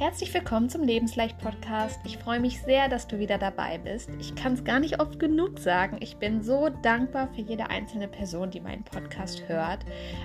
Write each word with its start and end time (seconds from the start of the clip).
Herzlich 0.00 0.32
willkommen 0.32 0.70
zum 0.70 0.82
Lebensleicht 0.82 1.36
Podcast. 1.36 2.00
Ich 2.06 2.16
freue 2.16 2.40
mich 2.40 2.62
sehr, 2.62 2.88
dass 2.88 3.06
du 3.06 3.18
wieder 3.18 3.36
dabei 3.36 3.76
bist. 3.76 4.08
Ich 4.18 4.34
kann 4.34 4.54
es 4.54 4.64
gar 4.64 4.80
nicht 4.80 4.98
oft 4.98 5.18
genug 5.18 5.58
sagen. 5.58 5.98
Ich 6.00 6.16
bin 6.16 6.42
so 6.42 6.70
dankbar 6.70 7.28
für 7.34 7.42
jede 7.42 7.68
einzelne 7.68 8.08
Person, 8.08 8.50
die 8.50 8.62
meinen 8.62 8.82
Podcast 8.82 9.46
hört. 9.46 9.84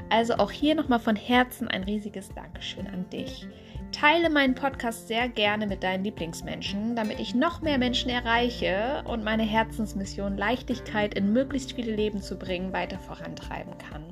Also 0.09 0.35
auch 0.35 0.49
hier 0.49 0.75
nochmal 0.75 0.99
von 1.01 1.17
Herzen 1.17 1.67
ein 1.67 1.83
riesiges 1.83 2.29
Dankeschön 2.29 2.87
an 2.87 3.09
dich. 3.09 3.49
Teile 3.91 4.29
meinen 4.29 4.55
Podcast 4.55 5.09
sehr 5.09 5.27
gerne 5.27 5.67
mit 5.67 5.83
deinen 5.83 6.05
Lieblingsmenschen, 6.05 6.95
damit 6.95 7.19
ich 7.19 7.35
noch 7.35 7.61
mehr 7.61 7.77
Menschen 7.77 8.09
erreiche 8.09 9.03
und 9.05 9.25
meine 9.25 9.43
Herzensmission 9.43 10.37
Leichtigkeit 10.37 11.15
in 11.15 11.33
möglichst 11.33 11.73
viele 11.73 11.93
Leben 11.93 12.21
zu 12.21 12.37
bringen 12.37 12.71
weiter 12.71 12.97
vorantreiben 12.97 13.77
kann. 13.77 14.05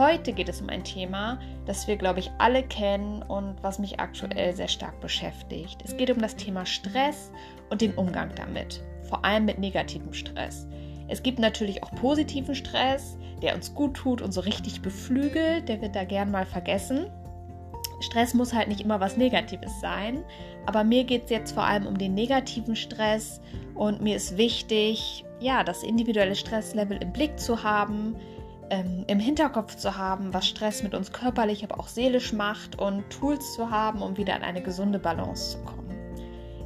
Heute 0.00 0.32
geht 0.32 0.48
es 0.48 0.62
um 0.62 0.70
ein 0.70 0.82
Thema, 0.82 1.38
das 1.66 1.86
wir, 1.86 1.96
glaube 1.96 2.20
ich, 2.20 2.30
alle 2.38 2.62
kennen 2.62 3.20
und 3.20 3.56
was 3.60 3.78
mich 3.78 4.00
aktuell 4.00 4.56
sehr 4.56 4.68
stark 4.68 4.98
beschäftigt. 5.02 5.82
Es 5.84 5.94
geht 5.94 6.10
um 6.10 6.22
das 6.22 6.36
Thema 6.36 6.64
Stress 6.64 7.30
und 7.68 7.82
den 7.82 7.92
Umgang 7.92 8.30
damit, 8.34 8.82
vor 9.02 9.26
allem 9.26 9.44
mit 9.44 9.58
negativem 9.58 10.14
Stress. 10.14 10.66
Es 11.08 11.22
gibt 11.22 11.38
natürlich 11.38 11.82
auch 11.82 11.90
positiven 11.96 12.54
Stress, 12.54 13.18
der 13.42 13.54
uns 13.54 13.74
gut 13.74 13.92
tut 13.92 14.22
und 14.22 14.32
so 14.32 14.40
richtig 14.40 14.80
beflügelt, 14.80 15.68
der 15.68 15.82
wird 15.82 15.94
da 15.94 16.04
gern 16.04 16.30
mal 16.30 16.46
vergessen. 16.46 17.04
Stress 18.00 18.32
muss 18.32 18.54
halt 18.54 18.68
nicht 18.68 18.80
immer 18.80 19.00
was 19.00 19.18
Negatives 19.18 19.82
sein, 19.82 20.24
aber 20.64 20.82
mir 20.82 21.04
geht 21.04 21.24
es 21.24 21.30
jetzt 21.30 21.52
vor 21.52 21.64
allem 21.64 21.86
um 21.86 21.98
den 21.98 22.14
negativen 22.14 22.74
Stress 22.74 23.42
und 23.74 24.00
mir 24.00 24.16
ist 24.16 24.38
wichtig, 24.38 25.26
ja, 25.40 25.62
das 25.62 25.82
individuelle 25.82 26.36
Stresslevel 26.36 26.96
im 27.02 27.12
Blick 27.12 27.38
zu 27.38 27.62
haben, 27.62 28.16
ähm, 28.70 29.04
im 29.06 29.20
Hinterkopf 29.20 29.76
zu 29.76 29.96
haben, 29.96 30.32
was 30.32 30.48
Stress 30.48 30.82
mit 30.82 30.94
uns 30.94 31.12
körperlich, 31.12 31.64
aber 31.64 31.78
auch 31.78 31.88
seelisch 31.88 32.32
macht 32.32 32.78
und 32.78 33.08
Tools 33.10 33.54
zu 33.54 33.70
haben, 33.70 34.02
um 34.02 34.16
wieder 34.16 34.36
in 34.36 34.42
eine 34.42 34.62
gesunde 34.62 34.98
Balance 34.98 35.52
zu 35.52 35.64
kommen. 35.64 35.80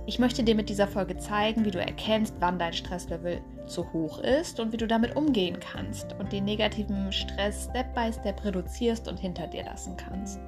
Ich 0.07 0.19
möchte 0.19 0.43
dir 0.43 0.55
mit 0.55 0.69
dieser 0.69 0.87
Folge 0.87 1.17
zeigen, 1.17 1.65
wie 1.65 1.71
du 1.71 1.81
erkennst, 1.81 2.35
wann 2.39 2.59
dein 2.59 2.75
Stresslevel 2.75 3.41
zu 3.67 3.91
hoch 3.95 4.19
ist 4.19 4.61
und 4.61 4.71
wie 4.73 4.77
du 4.77 4.87
damit 4.87 5.17
umgehen 5.17 5.59
kannst 5.59 6.15
und 6.19 6.31
den 6.31 6.45
negativen 6.45 7.11
Stress 7.11 7.69
Step 7.71 7.95
by 7.95 8.13
Step 8.13 8.45
reduzierst 8.45 9.09
und 9.09 9.19
hinter 9.19 9.47
dir 9.47 9.65
lassen 9.65 9.97
kannst. 9.97 10.39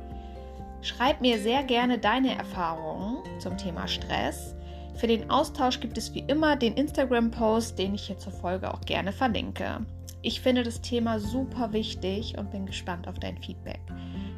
Schreib 0.82 1.22
mir 1.22 1.38
sehr 1.38 1.64
gerne 1.64 1.98
deine 1.98 2.36
Erfahrungen 2.36 3.16
zum 3.40 3.56
Thema 3.56 3.88
Stress. 3.88 4.54
Für 4.94 5.06
den 5.06 5.30
Austausch 5.30 5.80
gibt 5.80 5.96
es 5.96 6.12
wie 6.14 6.24
immer 6.26 6.56
den 6.56 6.74
Instagram-Post, 6.74 7.78
den 7.78 7.94
ich 7.94 8.02
hier 8.02 8.18
zur 8.18 8.32
Folge 8.32 8.72
auch 8.72 8.82
gerne 8.82 9.12
verlinke. 9.12 9.80
Ich 10.26 10.40
finde 10.40 10.64
das 10.64 10.80
Thema 10.80 11.20
super 11.20 11.72
wichtig 11.72 12.36
und 12.36 12.50
bin 12.50 12.66
gespannt 12.66 13.06
auf 13.06 13.20
dein 13.20 13.38
Feedback. 13.38 13.78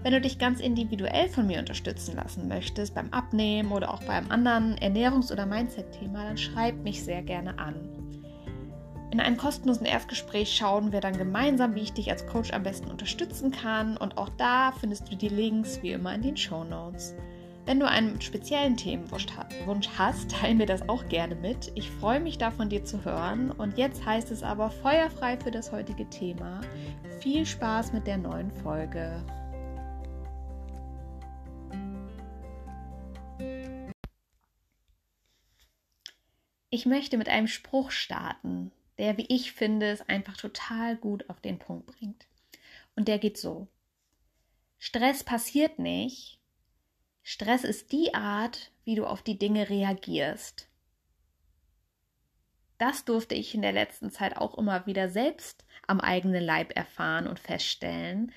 Wenn 0.02 0.12
du 0.12 0.20
dich 0.20 0.38
ganz 0.38 0.60
individuell 0.60 1.30
von 1.30 1.46
mir 1.46 1.60
unterstützen 1.60 2.14
lassen 2.16 2.46
möchtest, 2.46 2.94
beim 2.94 3.10
Abnehmen 3.10 3.72
oder 3.72 3.94
auch 3.94 4.02
beim 4.02 4.30
anderen 4.30 4.76
Ernährungs- 4.76 5.32
oder 5.32 5.46
Mindset-Thema, 5.46 6.24
dann 6.24 6.36
schreib 6.36 6.82
mich 6.82 7.02
sehr 7.02 7.22
gerne 7.22 7.58
an. 7.58 7.74
In 9.12 9.18
einem 9.18 9.38
kostenlosen 9.38 9.86
Erstgespräch 9.86 10.54
schauen 10.54 10.92
wir 10.92 11.00
dann 11.00 11.16
gemeinsam, 11.16 11.74
wie 11.74 11.80
ich 11.80 11.94
dich 11.94 12.10
als 12.10 12.26
Coach 12.26 12.52
am 12.52 12.64
besten 12.64 12.90
unterstützen 12.90 13.50
kann 13.50 13.96
und 13.96 14.18
auch 14.18 14.28
da 14.36 14.72
findest 14.72 15.10
du 15.10 15.16
die 15.16 15.30
Links 15.30 15.82
wie 15.82 15.92
immer 15.92 16.14
in 16.14 16.20
den 16.20 16.36
Show 16.36 16.64
Notes. 16.64 17.14
Wenn 17.68 17.80
du 17.80 17.86
einen 17.86 18.18
speziellen 18.22 18.78
Themenwunsch 18.78 19.90
hast, 19.98 20.30
teile 20.30 20.54
mir 20.54 20.64
das 20.64 20.88
auch 20.88 21.06
gerne 21.06 21.34
mit. 21.34 21.70
Ich 21.74 21.90
freue 21.90 22.18
mich 22.18 22.38
da 22.38 22.50
von 22.50 22.70
dir 22.70 22.82
zu 22.82 23.04
hören. 23.04 23.50
Und 23.50 23.76
jetzt 23.76 24.06
heißt 24.06 24.30
es 24.30 24.42
aber 24.42 24.70
feuerfrei 24.70 25.36
für 25.36 25.50
das 25.50 25.70
heutige 25.70 26.08
Thema. 26.08 26.62
Viel 27.20 27.44
Spaß 27.44 27.92
mit 27.92 28.06
der 28.06 28.16
neuen 28.16 28.50
Folge. 28.50 29.22
Ich 36.70 36.86
möchte 36.86 37.18
mit 37.18 37.28
einem 37.28 37.48
Spruch 37.48 37.90
starten, 37.90 38.72
der, 38.96 39.18
wie 39.18 39.26
ich 39.28 39.52
finde, 39.52 39.90
es 39.90 40.08
einfach 40.08 40.38
total 40.38 40.96
gut 40.96 41.28
auf 41.28 41.42
den 41.42 41.58
Punkt 41.58 41.84
bringt. 41.84 42.28
Und 42.96 43.08
der 43.08 43.18
geht 43.18 43.36
so. 43.36 43.68
Stress 44.78 45.22
passiert 45.22 45.78
nicht, 45.78 46.37
Stress 47.30 47.62
ist 47.62 47.92
die 47.92 48.14
Art, 48.14 48.70
wie 48.84 48.94
du 48.94 49.04
auf 49.04 49.20
die 49.20 49.38
Dinge 49.38 49.68
reagierst. 49.68 50.66
Das 52.78 53.04
durfte 53.04 53.34
ich 53.34 53.54
in 53.54 53.60
der 53.60 53.72
letzten 53.72 54.10
Zeit 54.10 54.38
auch 54.38 54.56
immer 54.56 54.86
wieder 54.86 55.10
selbst 55.10 55.66
am 55.86 56.00
eigenen 56.00 56.42
Leib 56.42 56.74
erfahren 56.74 57.26
und 57.26 57.38
feststellen, 57.38 58.32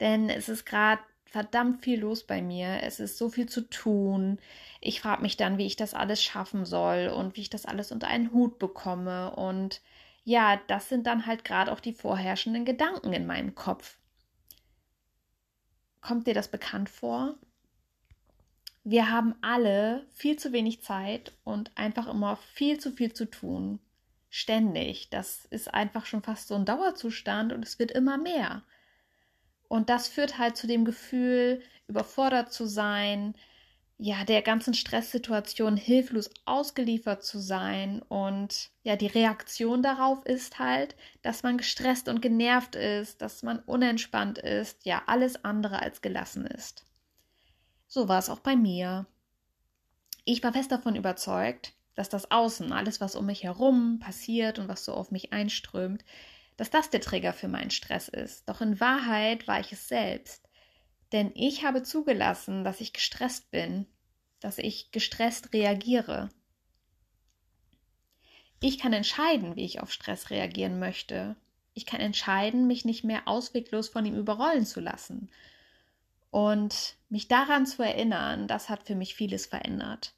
denn 0.00 0.28
es 0.28 0.48
ist 0.48 0.64
gerade 0.64 1.00
verdammt 1.24 1.84
viel 1.84 2.00
los 2.00 2.24
bei 2.26 2.42
mir. 2.42 2.82
Es 2.82 2.98
ist 2.98 3.16
so 3.16 3.28
viel 3.28 3.48
zu 3.48 3.60
tun. 3.70 4.40
Ich 4.80 5.00
frage 5.00 5.22
mich 5.22 5.36
dann, 5.36 5.56
wie 5.56 5.66
ich 5.66 5.76
das 5.76 5.94
alles 5.94 6.20
schaffen 6.20 6.64
soll 6.64 7.12
und 7.16 7.36
wie 7.36 7.42
ich 7.42 7.50
das 7.50 7.64
alles 7.64 7.92
unter 7.92 8.08
einen 8.08 8.32
Hut 8.32 8.58
bekomme. 8.58 9.36
Und 9.36 9.82
ja, 10.24 10.60
das 10.66 10.88
sind 10.88 11.06
dann 11.06 11.26
halt 11.26 11.44
gerade 11.44 11.70
auch 11.70 11.78
die 11.78 11.94
vorherrschenden 11.94 12.64
Gedanken 12.64 13.12
in 13.12 13.24
meinem 13.24 13.54
Kopf. 13.54 13.98
Kommt 16.00 16.26
dir 16.26 16.34
das 16.34 16.48
bekannt 16.48 16.88
vor? 16.88 17.36
Wir 18.84 19.10
haben 19.10 19.34
alle 19.42 20.06
viel 20.12 20.36
zu 20.36 20.52
wenig 20.52 20.82
Zeit 20.82 21.32
und 21.44 21.70
einfach 21.76 22.08
immer 22.08 22.36
viel 22.36 22.78
zu 22.78 22.90
viel 22.90 23.12
zu 23.12 23.26
tun. 23.26 23.78
Ständig. 24.28 25.08
Das 25.10 25.44
ist 25.46 25.72
einfach 25.72 26.06
schon 26.06 26.22
fast 26.22 26.48
so 26.48 26.54
ein 26.54 26.64
Dauerzustand 26.64 27.52
und 27.52 27.64
es 27.64 27.78
wird 27.78 27.92
immer 27.92 28.18
mehr. 28.18 28.62
Und 29.68 29.88
das 29.88 30.08
führt 30.08 30.38
halt 30.38 30.56
zu 30.56 30.66
dem 30.66 30.84
Gefühl, 30.84 31.62
überfordert 31.86 32.52
zu 32.52 32.66
sein, 32.66 33.34
ja, 33.98 34.24
der 34.24 34.42
ganzen 34.42 34.74
Stresssituation 34.74 35.76
hilflos 35.76 36.28
ausgeliefert 36.44 37.24
zu 37.24 37.38
sein. 37.38 38.02
Und 38.02 38.70
ja, 38.82 38.96
die 38.96 39.06
Reaktion 39.06 39.80
darauf 39.82 40.26
ist 40.26 40.58
halt, 40.58 40.96
dass 41.22 41.44
man 41.44 41.56
gestresst 41.56 42.08
und 42.08 42.20
genervt 42.20 42.74
ist, 42.74 43.22
dass 43.22 43.44
man 43.44 43.60
unentspannt 43.60 44.38
ist, 44.38 44.84
ja, 44.84 45.02
alles 45.06 45.44
andere 45.44 45.80
als 45.80 46.00
gelassen 46.02 46.46
ist. 46.46 46.84
So 47.94 48.08
war 48.08 48.18
es 48.18 48.30
auch 48.30 48.38
bei 48.38 48.56
mir. 48.56 49.04
Ich 50.24 50.42
war 50.42 50.54
fest 50.54 50.72
davon 50.72 50.96
überzeugt, 50.96 51.74
dass 51.94 52.08
das 52.08 52.30
Außen, 52.30 52.72
alles, 52.72 53.02
was 53.02 53.14
um 53.14 53.26
mich 53.26 53.42
herum 53.42 53.98
passiert 53.98 54.58
und 54.58 54.66
was 54.66 54.86
so 54.86 54.94
auf 54.94 55.10
mich 55.10 55.34
einströmt, 55.34 56.02
dass 56.56 56.70
das 56.70 56.88
der 56.88 57.02
Trigger 57.02 57.34
für 57.34 57.48
meinen 57.48 57.70
Stress 57.70 58.08
ist. 58.08 58.48
Doch 58.48 58.62
in 58.62 58.80
Wahrheit 58.80 59.46
war 59.46 59.60
ich 59.60 59.72
es 59.72 59.88
selbst. 59.88 60.48
Denn 61.12 61.32
ich 61.34 61.66
habe 61.66 61.82
zugelassen, 61.82 62.64
dass 62.64 62.80
ich 62.80 62.94
gestresst 62.94 63.50
bin, 63.50 63.86
dass 64.40 64.56
ich 64.56 64.90
gestresst 64.90 65.52
reagiere. 65.52 66.30
Ich 68.60 68.78
kann 68.78 68.94
entscheiden, 68.94 69.54
wie 69.54 69.66
ich 69.66 69.80
auf 69.80 69.92
Stress 69.92 70.30
reagieren 70.30 70.78
möchte. 70.78 71.36
Ich 71.74 71.84
kann 71.84 72.00
entscheiden, 72.00 72.66
mich 72.66 72.86
nicht 72.86 73.04
mehr 73.04 73.28
ausweglos 73.28 73.90
von 73.90 74.06
ihm 74.06 74.16
überrollen 74.16 74.64
zu 74.64 74.80
lassen 74.80 75.28
und 76.32 76.96
mich 77.10 77.28
daran 77.28 77.66
zu 77.66 77.82
erinnern, 77.82 78.48
das 78.48 78.70
hat 78.70 78.82
für 78.84 78.94
mich 78.94 79.14
vieles 79.14 79.44
verändert. 79.44 80.14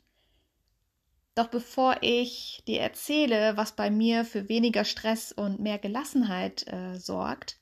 Doch 1.34 1.48
bevor 1.48 1.96
ich 2.02 2.62
dir 2.68 2.80
erzähle, 2.80 3.56
was 3.56 3.74
bei 3.74 3.90
mir 3.90 4.24
für 4.24 4.48
weniger 4.48 4.84
Stress 4.84 5.32
und 5.32 5.58
mehr 5.58 5.80
Gelassenheit 5.80 6.68
äh, 6.68 6.96
sorgt, 7.00 7.58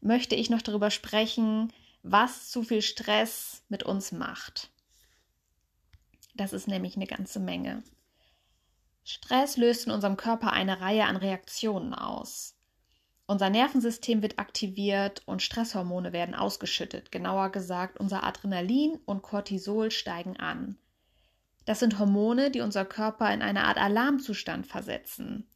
möchte 0.00 0.34
ich 0.34 0.50
noch 0.50 0.60
darüber 0.60 0.90
sprechen, 0.90 1.72
was 2.02 2.50
zu 2.50 2.64
viel 2.64 2.82
Stress 2.82 3.64
mit 3.68 3.84
uns 3.84 4.10
macht. 4.10 4.72
Das 6.34 6.52
ist 6.52 6.66
nämlich 6.66 6.96
eine 6.96 7.06
ganze 7.06 7.38
Menge. 7.38 7.84
Stress 9.04 9.56
löst 9.56 9.86
in 9.86 9.92
unserem 9.92 10.16
Körper 10.16 10.52
eine 10.52 10.80
Reihe 10.80 11.04
an 11.04 11.16
Reaktionen 11.16 11.94
aus. 11.94 12.53
Unser 13.26 13.48
Nervensystem 13.48 14.20
wird 14.20 14.38
aktiviert 14.38 15.22
und 15.24 15.42
Stresshormone 15.42 16.12
werden 16.12 16.34
ausgeschüttet. 16.34 17.10
Genauer 17.10 17.50
gesagt, 17.50 17.98
unser 17.98 18.22
Adrenalin 18.22 18.98
und 19.06 19.22
Cortisol 19.22 19.90
steigen 19.90 20.36
an. 20.36 20.76
Das 21.64 21.80
sind 21.80 21.98
Hormone, 21.98 22.50
die 22.50 22.60
unser 22.60 22.84
Körper 22.84 23.32
in 23.32 23.40
eine 23.40 23.64
Art 23.64 23.78
Alarmzustand 23.78 24.66
versetzen. 24.66 25.48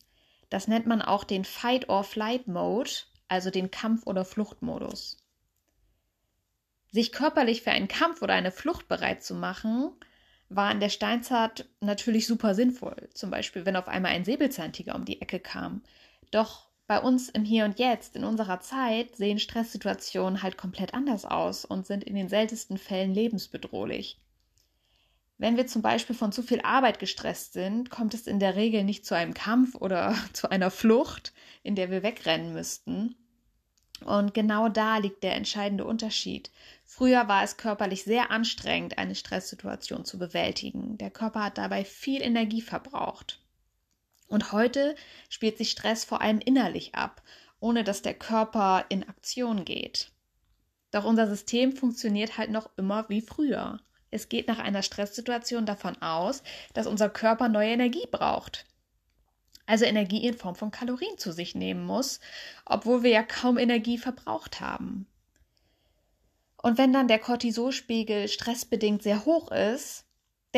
Das 0.49 0.67
nennt 0.67 0.87
man 0.87 1.03
auch 1.03 1.25
den 1.25 1.45
Fight-or-Flight-Mode, 1.45 2.91
also 3.29 3.51
den 3.51 3.71
Kampf- 3.71 4.07
oder 4.07 4.25
Fluchtmodus. 4.25 5.19
Sich 6.91 7.13
körperlich 7.13 7.61
für 7.61 7.71
einen 7.71 7.89
Kampf 7.89 8.23
oder 8.23 8.33
eine 8.33 8.51
Flucht 8.51 8.89
bereit 8.89 9.23
zu 9.23 9.35
machen, 9.35 9.93
war 10.49 10.73
in 10.73 10.81
der 10.81 10.89
Steinzeit 10.89 11.69
natürlich 11.81 12.27
super 12.27 12.55
sinnvoll. 12.55 13.11
Zum 13.13 13.31
Beispiel, 13.31 13.67
wenn 13.67 13.77
auf 13.77 13.89
einmal 13.89 14.13
ein 14.13 14.25
Säbelzahntiger 14.25 14.95
um 14.95 15.05
die 15.05 15.21
Ecke 15.21 15.41
kam. 15.41 15.83
Doch 16.31 16.68
bei 16.89 16.99
uns 17.01 17.29
im 17.29 17.45
Hier 17.45 17.67
und 17.67 17.79
Jetzt, 17.79 18.17
in 18.17 18.25
unserer 18.25 18.61
Zeit, 18.61 19.15
sehen 19.15 19.39
Stresssituationen 19.39 20.43
halt 20.43 20.57
komplett 20.57 20.95
anders 20.95 21.27
aus 21.27 21.67
und 21.67 21.87
sind 21.87 22.03
in 22.03 22.15
den 22.15 22.31
seltensten 22.31 22.79
Fällen 22.79 23.13
lebensbedrohlich. 23.13 24.19
Wenn 25.37 25.59
wir 25.59 25.67
zum 25.67 25.83
Beispiel 25.83 26.17
von 26.17 26.33
zu 26.33 26.43
viel 26.43 26.63
Arbeit 26.63 26.99
gestresst 26.99 27.53
sind, 27.53 27.91
kommt 27.91 28.15
es 28.15 28.27
in 28.27 28.41
der 28.41 28.57
Regel 28.57 28.85
nicht 28.85 29.05
zu 29.05 29.15
einem 29.15 29.35
Kampf 29.35 29.75
oder 29.75 30.17
zu 30.33 30.51
einer 30.51 30.71
Flucht, 30.71 31.35
in 31.63 31.77
der 31.77 31.91
wir 31.91 32.03
wegrennen 32.03 32.55
müssten. 32.55 33.15
Und 34.05 34.33
genau 34.33 34.71
da 34.71 34.97
liegt 34.97 35.23
der 35.23 35.35
entscheidende 35.37 35.85
Unterschied. 35.85 36.51
Früher 36.85 37.29
war 37.29 37.45
es 37.45 37.59
körperlich 37.59 38.05
sehr 38.05 38.31
anstrengend, 38.31 38.97
eine 38.97 39.15
Stresssituation 39.15 40.07
zu 40.07 40.19
bewältigen. 40.19 40.97
Der 40.97 41.11
Körper 41.11 41.45
hat 41.45 41.59
dabei 41.59 41.85
viel 41.85 42.23
Energie 42.23 42.63
verbraucht. 42.63 43.43
Und 44.29 44.53
heute 44.53 44.95
spielt 45.29 45.59
sich 45.59 45.71
Stress 45.71 46.05
vor 46.05 46.21
allem 46.21 46.39
innerlich 46.39 46.95
ab, 46.95 47.23
ohne 47.61 47.83
dass 47.83 48.03
der 48.03 48.15
Körper 48.15 48.85
in 48.89 49.09
Aktion 49.09 49.65
geht. 49.65 50.13
Doch 50.91 51.05
unser 51.05 51.27
System 51.27 51.73
funktioniert 51.73 52.39
halt 52.39 52.51
noch 52.51 52.71
immer 52.77 53.09
wie 53.09 53.21
früher. 53.21 53.81
Es 54.11 54.29
geht 54.29 54.49
nach 54.49 54.59
einer 54.59 54.83
Stresssituation 54.83 55.67
davon 55.67 56.01
aus, 56.01 56.43
dass 56.73 56.87
unser 56.87 57.11
Körper 57.11 57.49
neue 57.49 57.71
Energie 57.71 58.07
braucht 58.11 58.65
also 59.69 59.85
Energie 59.85 60.27
in 60.27 60.35
Form 60.35 60.55
von 60.55 60.71
Kalorien 60.71 61.19
zu 61.19 61.31
sich 61.31 61.55
nehmen 61.55 61.85
muss, 61.85 62.21
obwohl 62.65 63.03
wir 63.03 63.11
ja 63.11 63.23
kaum 63.23 63.59
Energie 63.59 63.99
verbraucht 63.99 64.61
haben. 64.61 65.07
Und 66.61 66.79
wenn 66.79 66.93
dann 66.93 67.07
der 67.07 67.19
Cortisolspiegel 67.19 68.29
stressbedingt 68.29 69.03
sehr 69.03 69.27
hoch 69.27 69.53
ist, 69.53 70.07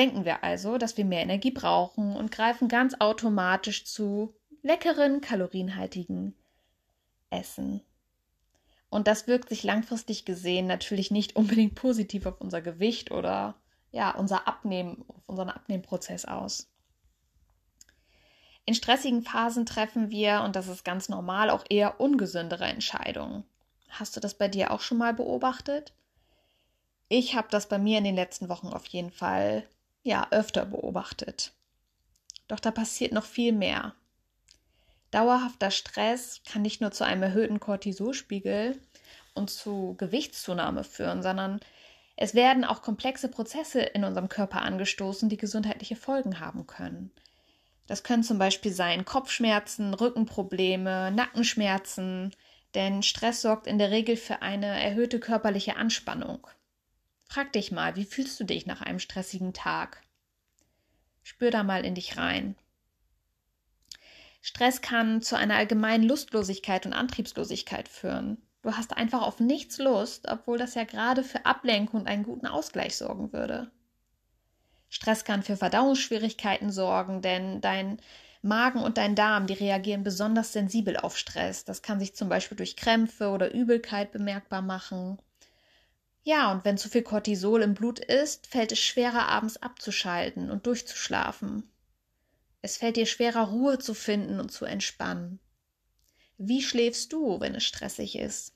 denken 0.01 0.25
wir 0.25 0.43
also, 0.43 0.79
dass 0.79 0.97
wir 0.97 1.05
mehr 1.05 1.21
Energie 1.21 1.51
brauchen 1.51 2.17
und 2.17 2.31
greifen 2.31 2.69
ganz 2.69 2.95
automatisch 3.01 3.85
zu 3.85 4.35
leckeren, 4.63 5.21
kalorienhaltigen 5.21 6.35
Essen. 7.29 7.83
Und 8.89 9.07
das 9.07 9.27
wirkt 9.27 9.51
sich 9.51 9.63
langfristig 9.63 10.25
gesehen 10.25 10.67
natürlich 10.67 11.11
nicht 11.11 11.37
unbedingt 11.37 11.75
positiv 11.75 12.25
auf 12.25 12.41
unser 12.41 12.63
Gewicht 12.63 13.11
oder 13.11 13.57
ja, 13.93 14.11
unser 14.13 14.49
Abnehmen, 14.49 15.05
auf 15.07 15.29
unseren 15.29 15.51
Abnehmprozess 15.51 16.25
aus. 16.25 16.73
In 18.65 18.75
stressigen 18.75 19.21
Phasen 19.21 19.67
treffen 19.67 20.09
wir, 20.09 20.41
und 20.43 20.57
das 20.57 20.69
ist 20.69 20.83
ganz 20.83 21.11
normal, 21.11 21.51
auch 21.51 21.65
eher 21.69 22.01
ungesündere 22.01 22.65
Entscheidungen. 22.65 23.45
Hast 23.91 24.17
du 24.17 24.21
das 24.21 24.33
bei 24.33 24.49
dir 24.49 24.71
auch 24.71 24.81
schon 24.81 24.97
mal 24.97 25.13
beobachtet? 25.13 25.93
Ich 27.11 27.37
habe 27.37 27.49
das 27.51 27.69
bei 27.69 27.79
mir 27.79 27.99
in 27.99 28.05
den 28.05 28.15
letzten 28.15 28.49
Wochen 28.49 28.69
auf 28.69 28.87
jeden 28.87 29.11
Fall 29.11 29.67
ja 30.03 30.29
öfter 30.31 30.67
beobachtet. 30.67 31.53
Doch 32.49 32.61
da 32.61 32.71
passiert 32.71 33.13
noch 33.13 33.25
viel 33.25 33.53
mehr. 33.53 33.95
Dauerhafter 35.11 35.71
Stress 35.71 36.43
kann 36.49 36.63
nicht 36.63 36.81
nur 36.81 36.93
zu 36.93 37.05
einem 37.05 37.23
erhöhten 37.23 37.61
Cortisolspiegel 37.61 38.81
und 39.35 39.51
zu 39.51 39.95
Gewichtszunahme 39.99 40.85
führen, 40.85 41.23
sondern 41.23 41.61
es 42.17 42.35
werden 42.35 42.65
auch 42.65 42.83
komplexe 42.83 43.29
Prozesse 43.29 43.81
in 43.81 44.05
unserem 44.05 44.29
Körper 44.29 44.63
angestoßen, 44.63 45.29
die 45.29 45.37
gesundheitliche 45.37 45.97
Folgen 45.97 46.39
haben 46.39 46.67
können. 46.67 47.11
Das 47.87 48.05
können 48.05 48.23
zum 48.23 48.39
Beispiel 48.39 48.73
sein 48.73 49.05
Kopfschmerzen, 49.05 49.95
Rückenprobleme, 49.95 51.11
Nackenschmerzen, 51.11 52.31
denn 52.75 53.03
Stress 53.03 53.43
sorgt 53.43 53.67
in 53.67 53.79
der 53.79 53.91
Regel 53.91 54.17
für 54.17 54.43
eine 54.43 54.67
erhöhte 54.67 55.19
körperliche 55.19 55.77
Anspannung. 55.77 56.47
Frag 57.33 57.53
dich 57.53 57.71
mal, 57.71 57.95
wie 57.95 58.05
fühlst 58.05 58.41
du 58.41 58.45
dich 58.45 58.67
nach 58.67 58.81
einem 58.81 58.99
stressigen 58.99 59.53
Tag? 59.53 60.03
Spür 61.23 61.53
da 61.53 61.63
mal 61.63 61.85
in 61.85 61.95
dich 61.95 62.17
rein. 62.17 62.57
Stress 64.43 64.83
kann 64.83 65.23
zu 65.23 65.37
einer 65.37 65.55
allgemeinen 65.55 66.03
Lustlosigkeit 66.03 66.87
und 66.87 66.93
Antriebslosigkeit 66.93 67.89
führen. 67.89 68.43
Du 68.63 68.77
hast 68.77 68.97
einfach 68.97 69.23
auf 69.23 69.39
nichts 69.39 69.79
Lust, 69.79 70.27
obwohl 70.27 70.59
das 70.59 70.75
ja 70.75 70.83
gerade 70.83 71.23
für 71.23 71.47
Ablenkung 71.47 72.01
und 72.01 72.09
einen 72.09 72.25
guten 72.25 72.49
Ausgleich 72.49 72.97
sorgen 72.97 73.33
würde. 73.33 73.71
Stress 74.89 75.25
kann 75.25 75.45
für 75.45 75.57
Verdauungsschwierigkeiten 75.57 76.73
sorgen, 76.73 77.23
denn 77.23 77.61
dein 77.61 78.03
Magen 78.43 78.83
und 78.83 78.99
dein 78.99 79.15
Darm, 79.15 79.47
die 79.47 79.55
reagieren 79.55 80.03
besonders 80.03 80.53
sensibel 80.53 80.97
auf 80.97 81.17
Stress. 81.17 81.65
Das 81.65 81.81
kann 81.81 82.01
sich 82.01 82.17
zum 82.17 82.29
Beispiel 82.29 82.57
durch 82.57 82.77
Krämpfe 82.77 83.29
oder 83.29 83.55
Übelkeit 83.55 84.11
bemerkbar 84.11 84.63
machen. 84.63 85.21
Ja, 86.23 86.53
und 86.53 86.65
wenn 86.65 86.77
zu 86.77 86.89
viel 86.89 87.03
Cortisol 87.03 87.63
im 87.63 87.75
Blut 87.75 87.99
ist, 87.99 88.47
fällt 88.47 88.73
es 88.73 88.79
schwerer, 88.79 89.29
abends 89.29 89.57
abzuschalten 89.57 90.51
und 90.51 90.67
durchzuschlafen. 90.67 91.71
Es 92.63 92.77
fällt 92.77 92.97
dir 92.97 93.07
schwerer, 93.07 93.49
Ruhe 93.49 93.79
zu 93.79 93.95
finden 93.95 94.39
und 94.39 94.53
zu 94.53 94.67
entspannen. 94.67 95.41
Wie 96.37 96.63
schläfst 96.63 97.13
du, 97.13 97.41
wenn 97.41 97.55
es 97.55 97.65
stressig 97.65 98.19
ist? 98.19 98.55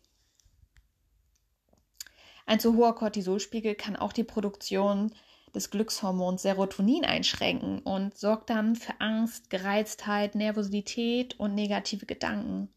Ein 2.47 2.61
zu 2.61 2.77
hoher 2.77 2.95
Cortisolspiegel 2.95 3.75
kann 3.75 3.97
auch 3.97 4.13
die 4.13 4.25
Produktion 4.25 5.15
des 5.55 5.71
Glückshormons 5.71 6.43
Serotonin 6.43 7.05
einschränken 7.05 7.79
und 7.81 8.17
sorgt 8.19 8.51
dann 8.51 8.77
für 8.77 9.01
Angst, 9.01 9.49
Gereiztheit, 9.49 10.35
Nervosität 10.35 11.39
und 11.39 11.55
negative 11.55 12.05
Gedanken. 12.05 12.69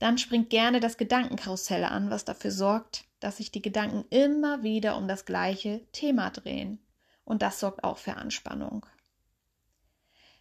Dann 0.00 0.18
springt 0.18 0.50
gerne 0.50 0.80
das 0.80 0.96
Gedankenkarussell 0.96 1.84
an, 1.84 2.10
was 2.10 2.24
dafür 2.24 2.50
sorgt, 2.50 3.04
dass 3.20 3.36
sich 3.36 3.52
die 3.52 3.62
Gedanken 3.62 4.04
immer 4.10 4.62
wieder 4.62 4.96
um 4.96 5.06
das 5.06 5.26
gleiche 5.26 5.86
Thema 5.92 6.30
drehen. 6.30 6.80
Und 7.24 7.42
das 7.42 7.60
sorgt 7.60 7.84
auch 7.84 7.98
für 7.98 8.16
Anspannung. 8.16 8.86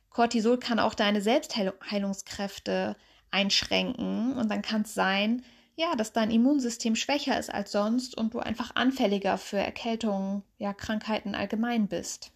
Cortisol 0.10 0.58
kann 0.58 0.80
auch 0.80 0.96
deine 0.96 1.22
Selbstheilungskräfte 1.22 2.96
einschränken 3.32 4.38
und 4.38 4.50
dann 4.50 4.62
kann 4.62 4.82
es 4.82 4.94
sein, 4.96 5.44
ja, 5.76 5.96
dass 5.96 6.14
dein 6.14 6.32
Immunsystem 6.32 6.96
schwächer 6.96 7.38
ist 7.38 7.54
als 7.54 7.72
sonst 7.72 8.18
und 8.18 8.34
du 8.34 8.40
einfach 8.40 8.76
anfälliger 8.76 9.38
für 9.38 9.60
Erkältungen, 9.60 10.44
ja, 10.58 10.74
Krankheiten 10.74 11.36
allgemein 11.36 11.88
bist. 11.88 12.32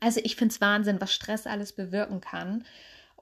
Also 0.00 0.20
ich 0.22 0.36
finde 0.36 0.54
es 0.54 0.60
Wahnsinn, 0.60 1.00
was 1.00 1.12
Stress 1.12 1.46
alles 1.46 1.72
bewirken 1.72 2.20
kann. 2.20 2.64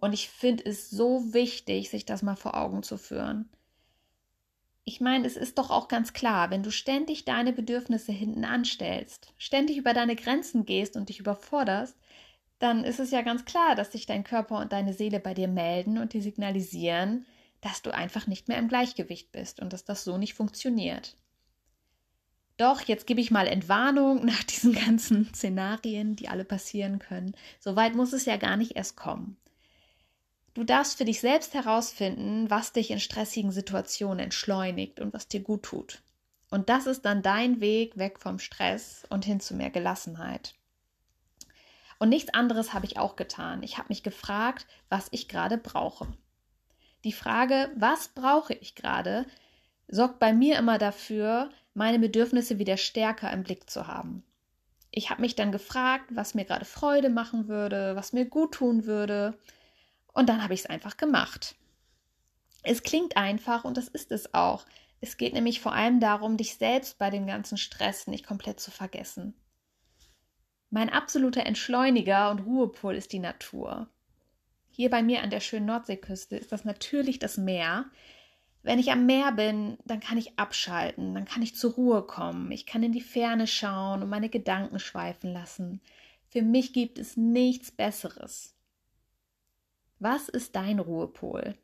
Und 0.01 0.13
ich 0.13 0.29
finde 0.29 0.65
es 0.65 0.91
so 0.91 1.33
wichtig, 1.33 1.91
sich 1.91 2.05
das 2.05 2.23
mal 2.23 2.37
vor 2.37 2.57
Augen 2.57 2.83
zu 2.83 2.97
führen. 2.97 3.49
Ich 4.85 5.01
meine, 5.01 5.27
es 5.27 5.37
ist 5.37 5.59
doch 5.59 5.71
auch 5.71 5.89
ganz 5.89 6.15
klar, 6.15 6.51
wenn 6.51 6.63
du 6.63 6.71
ständig 6.71 7.25
deine 7.27 7.53
Bedürfnisse 7.53 8.13
hinten 8.13 8.45
anstellst, 8.45 9.35
ständig 9.37 9.77
über 9.77 9.93
deine 9.93 10.17
Grenzen 10.17 10.65
gehst 10.65 10.97
und 10.97 11.11
dich 11.11 11.21
überforderst, 11.21 11.97
dann 12.59 12.85
ist 12.85 12.99
es 12.99 13.11
ja 13.11 13.23
ganz 13.23 13.45
klar, 13.45 13.75
dass 13.75 13.93
sich 13.93 14.07
dein 14.07 14.25
Körper 14.25 14.59
und 14.59 14.73
deine 14.73 14.95
Seele 14.95 15.21
bei 15.21 15.35
dir 15.35 15.49
melden 15.49 15.99
und 15.99 16.13
dir 16.13 16.23
signalisieren, 16.23 17.27
dass 17.61 17.83
du 17.83 17.93
einfach 17.93 18.27
nicht 18.27 18.49
mehr 18.49 18.59
im 18.59 18.69
Gleichgewicht 18.69 19.31
bist 19.33 19.61
und 19.61 19.73
dass 19.73 19.85
das 19.85 20.05
so 20.05 20.17
nicht 20.17 20.35
funktioniert. 20.35 21.17
Doch, 22.57 22.81
jetzt 22.81 23.07
gebe 23.07 23.21
ich 23.21 23.31
mal 23.31 23.47
Entwarnung 23.47 24.25
nach 24.25 24.43
diesen 24.43 24.75
ganzen 24.75 25.33
Szenarien, 25.35 26.17
die 26.17 26.29
alle 26.29 26.45
passieren 26.45 26.99
können. 26.99 27.35
So 27.61 27.77
weit 27.77 27.95
muss 27.95 28.13
es 28.13 28.25
ja 28.25 28.37
gar 28.37 28.57
nicht 28.57 28.77
erst 28.77 28.97
kommen. 28.97 29.37
Du 30.59 30.65
darfst 30.65 30.99
für 30.99 31.05
dich 31.05 31.21
selbst 31.21 31.55
herausfinden, 31.55 32.51
was 32.51 32.73
dich 32.73 32.91
in 32.91 32.99
stressigen 32.99 33.53
Situationen 33.53 34.19
entschleunigt 34.19 34.99
und 34.99 35.15
was 35.15 35.29
dir 35.29 35.39
gut 35.39 35.63
tut. 35.63 36.03
Und 36.51 36.69
das 36.69 36.89
ist 36.89 37.05
dann 37.05 37.23
dein 37.23 37.61
Weg 37.61 37.97
weg 37.97 38.19
vom 38.19 38.41
Stress 38.41 39.07
und 39.09 39.25
hin 39.25 39.39
zu 39.39 39.55
mehr 39.55 39.71
Gelassenheit. 39.71 40.55
Und 42.01 42.09
nichts 42.09 42.35
anderes 42.35 42.75
habe 42.75 42.87
ich 42.87 42.99
auch 42.99 43.15
getan. 43.15 43.63
Ich 43.63 43.79
habe 43.79 43.91
mich 43.91 44.03
gefragt, 44.03 44.67
was 44.89 45.07
ich 45.13 45.29
gerade 45.29 45.59
brauche. 45.59 46.09
Die 47.05 47.13
Frage, 47.13 47.71
was 47.77 48.09
brauche 48.09 48.55
ich 48.55 48.75
gerade, 48.75 49.27
sorgt 49.87 50.19
bei 50.19 50.33
mir 50.33 50.59
immer 50.59 50.79
dafür, 50.79 51.51
meine 51.73 52.01
Bedürfnisse 52.01 52.59
wieder 52.59 52.79
stärker 52.79 53.33
im 53.33 53.45
Blick 53.45 53.71
zu 53.71 53.87
haben. 53.87 54.25
Ich 54.91 55.09
habe 55.09 55.21
mich 55.21 55.37
dann 55.37 55.53
gefragt, 55.53 56.07
was 56.11 56.35
mir 56.35 56.45
gerade 56.45 56.65
Freude 56.65 57.11
machen 57.11 57.47
würde, 57.47 57.95
was 57.95 58.13
mir 58.13 58.25
gut 58.25 58.55
tun 58.55 58.87
würde. 58.87 59.39
Und 60.19 60.29
dann 60.29 60.43
habe 60.43 60.53
ich 60.53 60.61
es 60.61 60.67
einfach 60.67 60.97
gemacht. 60.97 61.55
Es 62.65 62.83
klingt 62.83 63.17
einfach 63.17 63.63
und 63.63 63.77
das 63.77 63.87
ist 63.87 64.11
es 64.11 64.35
auch. 64.35 64.67
Es 65.01 65.17
geht 65.17 65.33
nämlich 65.33 65.61
vor 65.61 65.73
allem 65.73 66.01
darum, 66.01 66.37
dich 66.37 66.57
selbst 66.57 66.99
bei 66.99 67.09
dem 67.09 67.25
ganzen 67.29 67.57
Stress 67.57 68.09
nicht 68.09 68.27
komplett 68.27 68.59
zu 68.59 68.73
vergessen. 68.73 69.35
Mein 70.71 70.91
absoluter 70.91 71.47
Entschleuniger 71.47 72.33
und 72.33 72.41
Ruhepol 72.41 72.97
ist 72.97 73.13
die 73.13 73.21
Natur. 73.21 73.91
Hier 74.73 74.91
bei 74.91 75.05
mir 75.05 75.23
an 75.23 75.31
der 75.31 75.39
schönen 75.39 75.67
Nordseeküste 75.67 76.35
ist 76.35 76.51
das 76.51 76.65
natürlich 76.65 77.21
das 77.21 77.37
Meer. 77.37 77.85
Wenn 78.65 78.81
ich 78.81 78.91
am 78.91 79.07
Meer 79.07 79.31
bin, 79.31 79.79
dann 79.85 80.01
kann 80.01 80.19
ich 80.19 80.37
abschalten, 80.37 81.15
dann 81.15 81.27
kann 81.27 81.43
ich 81.43 81.55
zur 81.55 81.75
Ruhe 81.75 82.03
kommen, 82.03 82.51
ich 82.51 82.67
kann 82.67 82.83
in 82.83 82.91
die 82.91 83.03
Ferne 83.03 83.47
schauen 83.47 84.03
und 84.03 84.09
meine 84.09 84.31
Gedanken 84.31 84.81
schweifen 84.81 85.33
lassen. 85.33 85.81
Für 86.27 86.43
mich 86.43 86.73
gibt 86.73 86.99
es 86.99 87.17
nichts 87.17 87.71
Besseres. 87.71 88.58
Was 90.01 90.29
ist 90.29 90.55
dein 90.55 90.79
Ruhepol? 90.79 91.57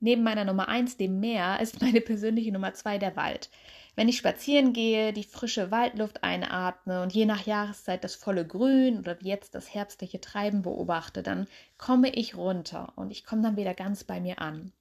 Neben 0.00 0.22
meiner 0.24 0.44
Nummer 0.44 0.68
eins, 0.68 0.96
dem 0.96 1.20
Meer, 1.20 1.60
ist 1.62 1.80
meine 1.80 2.00
persönliche 2.00 2.52
Nummer 2.52 2.74
zwei 2.74 2.98
der 2.98 3.16
Wald. 3.16 3.50
Wenn 3.94 4.08
ich 4.08 4.16
spazieren 4.16 4.72
gehe, 4.72 5.12
die 5.12 5.22
frische 5.22 5.70
Waldluft 5.70 6.24
einatme 6.24 7.02
und 7.02 7.12
je 7.12 7.26
nach 7.26 7.46
Jahreszeit 7.46 8.02
das 8.04 8.14
volle 8.14 8.46
Grün 8.46 8.98
oder 8.98 9.20
wie 9.20 9.28
jetzt 9.28 9.54
das 9.54 9.72
herbstliche 9.72 10.20
Treiben 10.20 10.62
beobachte, 10.62 11.22
dann 11.22 11.46
komme 11.76 12.10
ich 12.10 12.36
runter 12.36 12.92
und 12.96 13.10
ich 13.10 13.24
komme 13.24 13.42
dann 13.42 13.56
wieder 13.56 13.74
ganz 13.74 14.04
bei 14.04 14.20
mir 14.20 14.40
an. 14.40 14.72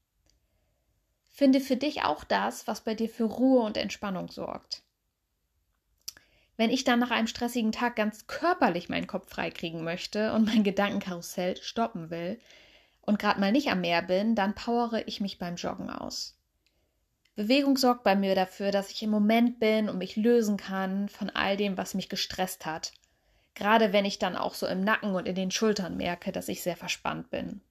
Finde 1.27 1.59
für 1.59 1.75
dich 1.75 2.03
auch 2.03 2.23
das, 2.23 2.67
was 2.67 2.81
bei 2.81 2.95
dir 2.95 3.09
für 3.09 3.25
Ruhe 3.25 3.61
und 3.61 3.77
Entspannung 3.77 4.29
sorgt. 4.29 4.83
Wenn 6.61 6.69
ich 6.69 6.83
dann 6.83 6.99
nach 6.99 7.09
einem 7.09 7.25
stressigen 7.25 7.71
Tag 7.71 7.95
ganz 7.95 8.27
körperlich 8.27 8.87
meinen 8.87 9.07
Kopf 9.07 9.31
freikriegen 9.31 9.83
möchte 9.83 10.31
und 10.31 10.45
mein 10.45 10.63
Gedankenkarussell 10.63 11.57
stoppen 11.57 12.11
will, 12.11 12.39
und 13.01 13.17
gerade 13.17 13.39
mal 13.39 13.51
nicht 13.51 13.69
am 13.69 13.81
Meer 13.81 14.03
bin, 14.03 14.35
dann 14.35 14.53
powere 14.53 15.01
ich 15.07 15.21
mich 15.21 15.39
beim 15.39 15.55
Joggen 15.55 15.89
aus. 15.89 16.37
Bewegung 17.35 17.77
sorgt 17.77 18.03
bei 18.03 18.15
mir 18.15 18.35
dafür, 18.35 18.69
dass 18.69 18.91
ich 18.91 19.01
im 19.01 19.09
Moment 19.09 19.59
bin 19.59 19.89
und 19.89 19.97
mich 19.97 20.17
lösen 20.17 20.55
kann 20.55 21.09
von 21.09 21.31
all 21.31 21.57
dem, 21.57 21.77
was 21.77 21.95
mich 21.95 22.09
gestresst 22.09 22.67
hat. 22.67 22.91
Gerade 23.55 23.91
wenn 23.91 24.05
ich 24.05 24.19
dann 24.19 24.37
auch 24.37 24.53
so 24.53 24.67
im 24.67 24.83
Nacken 24.83 25.15
und 25.15 25.27
in 25.27 25.33
den 25.33 25.49
Schultern 25.49 25.97
merke, 25.97 26.31
dass 26.31 26.47
ich 26.47 26.61
sehr 26.61 26.77
verspannt 26.77 27.31
bin. 27.31 27.61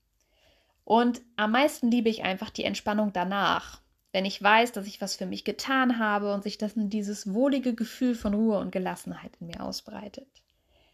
Und 0.82 1.20
am 1.36 1.52
meisten 1.52 1.92
liebe 1.92 2.08
ich 2.08 2.24
einfach 2.24 2.50
die 2.50 2.64
Entspannung 2.64 3.12
danach, 3.12 3.82
wenn 4.12 4.24
ich 4.24 4.42
weiß, 4.42 4.72
dass 4.72 4.86
ich 4.86 5.00
was 5.00 5.16
für 5.16 5.26
mich 5.26 5.44
getan 5.44 5.98
habe 5.98 6.32
und 6.34 6.42
sich 6.42 6.58
das 6.58 6.74
in 6.74 6.90
dieses 6.90 7.32
wohlige 7.32 7.74
Gefühl 7.74 8.14
von 8.14 8.34
Ruhe 8.34 8.58
und 8.58 8.72
Gelassenheit 8.72 9.32
in 9.40 9.46
mir 9.46 9.62
ausbreitet. 9.62 10.28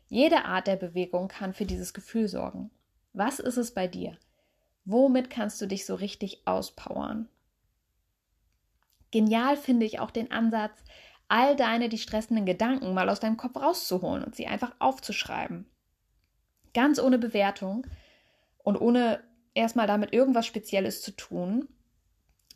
Jede 0.08 0.44
Art 0.44 0.66
der 0.66 0.76
Bewegung 0.76 1.28
kann 1.28 1.54
für 1.54 1.64
dieses 1.64 1.94
Gefühl 1.94 2.28
sorgen. 2.28 2.70
Was 3.12 3.38
ist 3.38 3.56
es 3.56 3.72
bei 3.72 3.88
dir? 3.88 4.16
Womit 4.84 5.30
kannst 5.30 5.60
du 5.60 5.66
dich 5.66 5.86
so 5.86 5.94
richtig 5.94 6.46
auspowern? 6.46 7.28
Genial 9.10 9.56
finde 9.56 9.86
ich 9.86 9.98
auch 9.98 10.10
den 10.10 10.30
Ansatz, 10.30 10.84
all 11.28 11.56
deine 11.56 11.88
die 11.88 11.98
stressenden 11.98 12.46
Gedanken 12.46 12.94
mal 12.94 13.08
aus 13.08 13.20
deinem 13.20 13.36
Kopf 13.36 13.56
rauszuholen 13.56 14.22
und 14.22 14.36
sie 14.36 14.46
einfach 14.46 14.74
aufzuschreiben. 14.78 15.66
Ganz 16.74 17.00
ohne 17.00 17.18
Bewertung 17.18 17.86
und 18.62 18.76
ohne 18.76 19.24
erstmal 19.54 19.86
damit 19.86 20.12
irgendwas 20.12 20.46
Spezielles 20.46 21.02
zu 21.02 21.12
tun. 21.12 21.68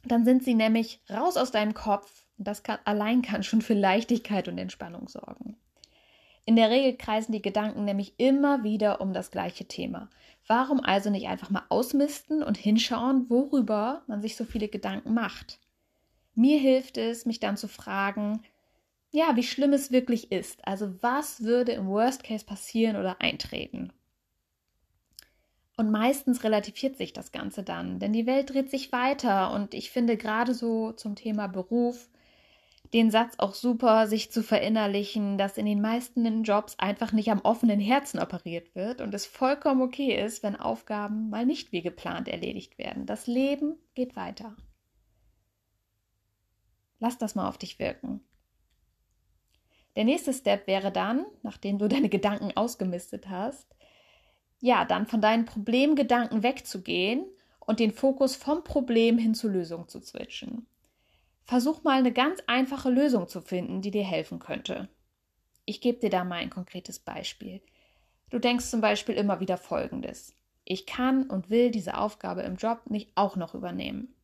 Dann 0.05 0.25
sind 0.25 0.43
sie 0.43 0.55
nämlich 0.55 1.01
raus 1.11 1.37
aus 1.37 1.51
deinem 1.51 1.75
Kopf. 1.75 2.25
Das 2.39 2.63
kann, 2.63 2.79
allein 2.85 3.23
kann 3.23 3.43
schon 3.43 3.63
für 3.63 3.75
Leichtigkeit 3.75 4.49
und 4.49 4.59
Entspannung 4.59 5.09
sorgen. 5.09 5.57
In 6.47 6.57
der 6.57 6.71
Regel 6.71 6.97
kreisen 6.97 7.33
die 7.33 7.43
Gedanken 7.43 7.85
nämlich 7.85 8.15
immer 8.17 8.65
wieder 8.65 9.01
um 9.01 9.13
das 9.13 9.31
gleiche 9.31 9.67
Thema. 9.67 10.09
Warum 10.47 10.81
also 10.81 11.11
nicht 11.11 11.29
einfach 11.29 11.51
mal 11.51 11.63
ausmisten 11.69 12.43
und 12.43 12.57
hinschauen, 12.57 13.29
worüber 13.29 14.03
man 14.07 14.23
sich 14.23 14.37
so 14.37 14.45
viele 14.45 14.69
Gedanken 14.69 15.15
macht? 15.15 15.61
Mir 16.35 16.59
hilft 16.59 16.97
es, 16.97 17.27
mich 17.27 17.41
dann 17.41 17.57
zu 17.57 17.69
fragen, 17.69 18.43
ja, 19.11 19.37
wie 19.37 19.43
schlimm 19.43 19.73
es 19.73 19.91
wirklich 19.91 20.33
ist. 20.33 20.67
Also 20.67 20.95
was 21.03 21.43
würde 21.43 21.73
im 21.73 21.89
Worst 21.89 22.25
Case 22.25 22.45
passieren 22.45 22.97
oder 22.97 23.21
eintreten? 23.21 23.93
Und 25.81 25.91
meistens 25.91 26.45
relativiert 26.45 26.99
sich 26.99 27.15
das 27.15 27.33
Ganze 27.33 27.63
dann, 27.63 28.01
denn 28.01 28.13
die 28.13 28.27
Welt 28.27 28.51
dreht 28.51 28.71
sich 28.71 28.93
weiter 28.93 29.51
und 29.55 29.73
ich 29.73 29.91
finde 29.91 30.19
gerade 30.19 30.53
so 30.53 30.93
zum 30.93 31.15
Thema 31.15 31.47
Beruf 31.47 32.11
den 32.93 33.11
Satz 33.11 33.37
auch 33.39 33.55
super, 33.55 34.07
sich 34.07 34.31
zu 34.31 34.43
verinnerlichen, 34.43 35.39
dass 35.39 35.57
in 35.57 35.65
den 35.65 35.81
meisten 35.81 36.43
Jobs 36.43 36.79
einfach 36.79 37.13
nicht 37.13 37.31
am 37.31 37.41
offenen 37.41 37.81
Herzen 37.81 38.19
operiert 38.19 38.75
wird 38.75 39.01
und 39.01 39.15
es 39.15 39.25
vollkommen 39.25 39.81
okay 39.81 40.23
ist, 40.23 40.43
wenn 40.43 40.55
Aufgaben 40.55 41.31
mal 41.31 41.47
nicht 41.47 41.73
wie 41.73 41.81
geplant 41.81 42.29
erledigt 42.29 42.77
werden. 42.77 43.07
Das 43.07 43.27
Leben 43.27 43.79
geht 43.95 44.17
weiter. 44.17 44.55
Lass 46.99 47.17
das 47.17 47.35
mal 47.35 47.49
auf 47.49 47.57
dich 47.57 47.79
wirken. 47.79 48.21
Der 49.97 50.05
nächste 50.05 50.35
Step 50.35 50.67
wäre 50.67 50.93
dann, 50.93 51.25
nachdem 51.43 51.79
du 51.79 51.89
deine 51.89 52.11
Gedanken 52.11 52.55
ausgemistet 52.55 53.31
hast, 53.31 53.75
ja, 54.61 54.85
dann 54.85 55.07
von 55.07 55.21
deinen 55.21 55.45
Problemgedanken 55.45 56.43
wegzugehen 56.43 57.25
und 57.61 57.81
den 57.81 57.93
Fokus 57.93 58.37
vom 58.37 58.63
Problem 58.65 59.19
hin 59.19 59.35
zur 59.35 59.51
Lösung 59.51 59.89
zu 59.89 60.01
switchen. 60.01 60.67
Versuch 61.45 61.83
mal 61.83 61.99
eine 61.99 62.13
ganz 62.13 62.41
einfache 62.47 62.91
Lösung 62.91 63.27
zu 63.27 63.41
finden, 63.41 63.83
die 63.83 63.91
dir 63.91 64.05
helfen 64.05 64.39
könnte. 64.39 64.89
Ich 65.65 65.81
gebe 65.81 65.99
dir 65.99 66.11
da 66.11 66.25
mal 66.25 66.37
ein 66.37 66.51
konkretes 66.51 66.99
Beispiel. 66.99 67.61
Du 68.29 68.39
denkst 68.39 68.67
zum 68.67 68.81
Beispiel 68.81 69.17
immer 69.17 69.41
wieder 69.41 69.57
Folgendes. 69.57 70.35
Ich 70.65 70.87
kann 70.87 71.25
und 71.29 71.51
will 71.51 71.71
diese 71.71 71.97
Aufgabe 71.97 72.43
im 72.43 72.57
Job 72.57 72.83
nicht 72.89 73.11
auch 73.17 73.37
noch 73.37 73.55
übernehmen. 73.55 74.15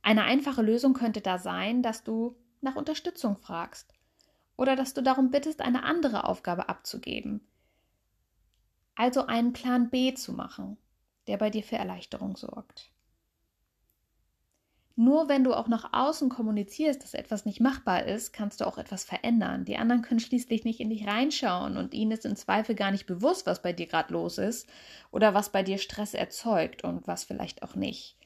Eine 0.00 0.24
einfache 0.24 0.62
Lösung 0.62 0.94
könnte 0.94 1.20
da 1.20 1.38
sein, 1.38 1.82
dass 1.82 2.04
du 2.04 2.36
nach 2.60 2.76
Unterstützung 2.76 3.36
fragst 3.36 3.92
oder 4.56 4.76
dass 4.76 4.94
du 4.94 5.02
darum 5.02 5.30
bittest, 5.30 5.60
eine 5.60 5.82
andere 5.82 6.24
Aufgabe 6.24 6.68
abzugeben. 6.68 7.40
Also 8.94 9.26
einen 9.26 9.52
Plan 9.52 9.90
B 9.90 10.14
zu 10.14 10.32
machen, 10.32 10.76
der 11.26 11.36
bei 11.36 11.50
dir 11.50 11.62
für 11.62 11.76
Erleichterung 11.76 12.36
sorgt. 12.36 12.90
Nur 14.96 15.28
wenn 15.28 15.42
du 15.42 15.54
auch 15.54 15.66
nach 15.66 15.92
außen 15.92 16.28
kommunizierst, 16.28 17.02
dass 17.02 17.14
etwas 17.14 17.44
nicht 17.44 17.60
machbar 17.60 18.04
ist, 18.04 18.32
kannst 18.32 18.60
du 18.60 18.66
auch 18.66 18.78
etwas 18.78 19.02
verändern. 19.02 19.64
Die 19.64 19.76
anderen 19.76 20.02
können 20.02 20.20
schließlich 20.20 20.64
nicht 20.64 20.78
in 20.78 20.90
dich 20.90 21.08
reinschauen 21.08 21.76
und 21.76 21.94
ihnen 21.94 22.12
ist 22.12 22.24
im 22.24 22.36
Zweifel 22.36 22.76
gar 22.76 22.92
nicht 22.92 23.06
bewusst, 23.06 23.44
was 23.46 23.60
bei 23.60 23.72
dir 23.72 23.86
gerade 23.86 24.12
los 24.12 24.38
ist 24.38 24.68
oder 25.10 25.34
was 25.34 25.50
bei 25.50 25.64
dir 25.64 25.78
Stress 25.78 26.14
erzeugt 26.14 26.84
und 26.84 27.08
was 27.08 27.24
vielleicht 27.24 27.64
auch 27.64 27.74
nicht. 27.74 28.16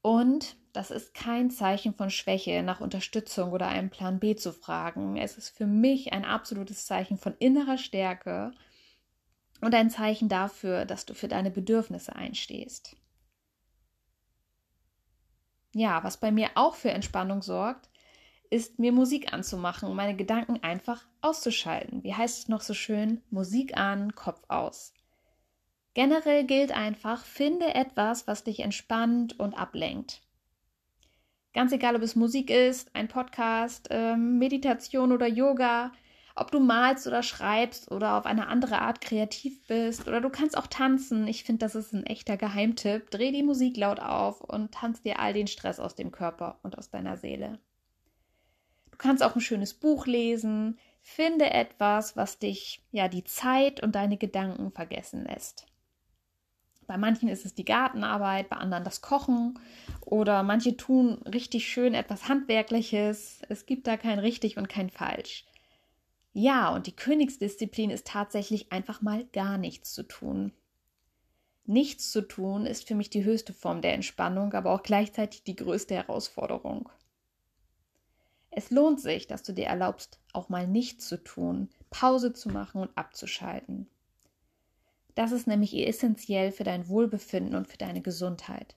Und 0.00 0.56
das 0.72 0.92
ist 0.92 1.12
kein 1.12 1.50
Zeichen 1.50 1.92
von 1.92 2.10
Schwäche, 2.10 2.62
nach 2.62 2.80
Unterstützung 2.80 3.50
oder 3.50 3.66
einem 3.66 3.90
Plan 3.90 4.20
B 4.20 4.36
zu 4.36 4.52
fragen. 4.52 5.16
Es 5.16 5.36
ist 5.36 5.50
für 5.50 5.66
mich 5.66 6.12
ein 6.12 6.24
absolutes 6.24 6.86
Zeichen 6.86 7.18
von 7.18 7.34
innerer 7.40 7.78
Stärke 7.78 8.52
und 9.60 9.74
ein 9.74 9.90
Zeichen 9.90 10.28
dafür, 10.28 10.84
dass 10.84 11.06
du 11.06 11.14
für 11.14 11.28
deine 11.28 11.50
Bedürfnisse 11.50 12.14
einstehst. 12.14 12.96
Ja, 15.72 16.02
was 16.02 16.18
bei 16.18 16.32
mir 16.32 16.50
auch 16.54 16.74
für 16.74 16.90
Entspannung 16.90 17.42
sorgt, 17.42 17.88
ist 18.50 18.80
mir 18.80 18.90
Musik 18.90 19.32
anzumachen 19.32 19.88
und 19.88 19.94
meine 19.94 20.16
Gedanken 20.16 20.62
einfach 20.62 21.06
auszuschalten. 21.20 22.02
Wie 22.02 22.14
heißt 22.14 22.38
es 22.38 22.48
noch 22.48 22.62
so 22.62 22.74
schön? 22.74 23.22
Musik 23.30 23.76
an, 23.76 24.14
Kopf 24.16 24.42
aus. 24.48 24.92
Generell 25.94 26.44
gilt 26.44 26.72
einfach, 26.72 27.24
finde 27.24 27.74
etwas, 27.74 28.26
was 28.26 28.44
dich 28.44 28.60
entspannt 28.60 29.38
und 29.38 29.54
ablenkt. 29.54 30.22
Ganz 31.52 31.72
egal, 31.72 31.96
ob 31.96 32.02
es 32.02 32.14
Musik 32.14 32.50
ist, 32.50 32.94
ein 32.94 33.08
Podcast, 33.08 33.88
ähm, 33.90 34.38
Meditation 34.38 35.10
oder 35.12 35.26
Yoga, 35.26 35.92
ob 36.34 36.50
du 36.50 36.60
malst 36.60 37.06
oder 37.06 37.22
schreibst 37.22 37.90
oder 37.90 38.16
auf 38.16 38.26
eine 38.26 38.46
andere 38.48 38.80
Art 38.80 39.00
kreativ 39.00 39.66
bist 39.66 40.06
oder 40.08 40.20
du 40.20 40.30
kannst 40.30 40.56
auch 40.56 40.66
tanzen. 40.66 41.26
Ich 41.26 41.44
finde, 41.44 41.60
das 41.60 41.74
ist 41.74 41.92
ein 41.92 42.06
echter 42.06 42.36
Geheimtipp. 42.36 43.10
Dreh 43.10 43.32
die 43.32 43.42
Musik 43.42 43.76
laut 43.76 44.00
auf 44.00 44.40
und 44.40 44.72
tanz 44.72 45.02
dir 45.02 45.18
all 45.18 45.32
den 45.32 45.46
Stress 45.46 45.80
aus 45.80 45.94
dem 45.94 46.10
Körper 46.10 46.58
und 46.62 46.78
aus 46.78 46.90
deiner 46.90 47.16
Seele. 47.16 47.58
Du 48.90 48.98
kannst 48.98 49.22
auch 49.22 49.34
ein 49.34 49.40
schönes 49.40 49.74
Buch 49.74 50.06
lesen. 50.06 50.78
Finde 51.00 51.50
etwas, 51.50 52.16
was 52.16 52.38
dich 52.38 52.82
ja 52.92 53.08
die 53.08 53.24
Zeit 53.24 53.82
und 53.82 53.94
deine 53.94 54.18
Gedanken 54.18 54.70
vergessen 54.72 55.24
lässt. 55.24 55.66
Bei 56.86 56.98
manchen 56.98 57.28
ist 57.28 57.46
es 57.46 57.54
die 57.54 57.64
Gartenarbeit, 57.64 58.48
bei 58.50 58.56
anderen 58.56 58.82
das 58.82 59.00
Kochen 59.00 59.58
oder 60.00 60.42
manche 60.42 60.76
tun 60.76 61.22
richtig 61.22 61.68
schön 61.68 61.94
etwas 61.94 62.28
Handwerkliches. 62.28 63.42
Es 63.48 63.64
gibt 63.64 63.86
da 63.86 63.96
kein 63.96 64.18
richtig 64.18 64.56
und 64.56 64.68
kein 64.68 64.90
falsch. 64.90 65.44
Ja, 66.32 66.72
und 66.74 66.86
die 66.86 66.94
Königsdisziplin 66.94 67.90
ist 67.90 68.06
tatsächlich 68.06 68.70
einfach 68.72 69.02
mal 69.02 69.24
gar 69.32 69.58
nichts 69.58 69.92
zu 69.92 70.04
tun. 70.04 70.52
Nichts 71.66 72.10
zu 72.10 72.22
tun 72.22 72.66
ist 72.66 72.86
für 72.86 72.94
mich 72.94 73.10
die 73.10 73.24
höchste 73.24 73.52
Form 73.52 73.82
der 73.82 73.94
Entspannung, 73.94 74.52
aber 74.54 74.72
auch 74.72 74.82
gleichzeitig 74.82 75.44
die 75.44 75.56
größte 75.56 75.94
Herausforderung. 75.94 76.88
Es 78.50 78.70
lohnt 78.70 79.00
sich, 79.00 79.26
dass 79.26 79.42
du 79.42 79.52
dir 79.52 79.66
erlaubst, 79.66 80.18
auch 80.32 80.48
mal 80.48 80.66
nichts 80.66 81.06
zu 81.08 81.22
tun, 81.22 81.68
Pause 81.90 82.32
zu 82.32 82.48
machen 82.48 82.80
und 82.80 82.90
abzuschalten. 82.96 83.88
Das 85.14 85.32
ist 85.32 85.46
nämlich 85.46 85.74
essentiell 85.76 86.50
für 86.50 86.64
dein 86.64 86.88
Wohlbefinden 86.88 87.54
und 87.54 87.68
für 87.68 87.78
deine 87.78 88.00
Gesundheit. 88.00 88.74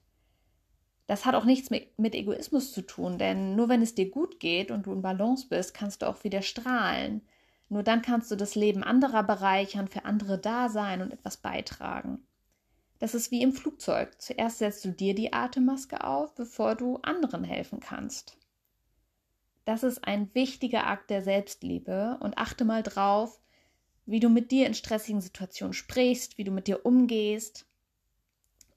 Das 1.06 1.24
hat 1.24 1.34
auch 1.34 1.44
nichts 1.44 1.70
mit, 1.70 2.14
Egoismus 2.14 2.72
zu 2.72 2.82
tun, 2.82 3.18
denn 3.18 3.56
nur 3.56 3.68
wenn 3.68 3.82
es 3.82 3.94
dir 3.94 4.10
gut 4.10 4.40
geht 4.40 4.70
und 4.70 4.86
du 4.86 4.92
in 4.92 5.02
Balance 5.02 5.46
bist, 5.48 5.74
kannst 5.74 6.02
du 6.02 6.06
auch 6.06 6.24
wieder 6.24 6.42
strahlen. 6.42 7.22
Nur 7.68 7.82
dann 7.82 8.02
kannst 8.02 8.30
du 8.30 8.36
das 8.36 8.54
Leben 8.54 8.82
anderer 8.82 9.22
bereichern, 9.22 9.88
für 9.88 10.04
andere 10.04 10.38
da 10.38 10.68
sein 10.68 11.02
und 11.02 11.12
etwas 11.12 11.38
beitragen. 11.38 12.26
Das 12.98 13.14
ist 13.14 13.30
wie 13.30 13.42
im 13.42 13.52
Flugzeug. 13.52 14.20
Zuerst 14.20 14.58
setzt 14.58 14.84
du 14.84 14.90
dir 14.90 15.14
die 15.14 15.32
Atemmaske 15.32 16.04
auf, 16.04 16.34
bevor 16.34 16.74
du 16.74 16.98
anderen 17.02 17.44
helfen 17.44 17.80
kannst. 17.80 18.36
Das 19.64 19.82
ist 19.82 20.06
ein 20.06 20.32
wichtiger 20.34 20.86
Akt 20.86 21.10
der 21.10 21.22
Selbstliebe 21.22 22.18
und 22.20 22.38
achte 22.38 22.64
mal 22.64 22.82
drauf, 22.82 23.40
wie 24.06 24.20
du 24.20 24.28
mit 24.28 24.50
dir 24.50 24.66
in 24.66 24.74
stressigen 24.74 25.22
Situationen 25.22 25.72
sprichst, 25.72 26.36
wie 26.36 26.44
du 26.44 26.50
mit 26.50 26.66
dir 26.66 26.84
umgehst. 26.84 27.66